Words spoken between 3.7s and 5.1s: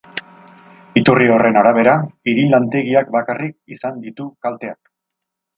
izan ditu kalteak.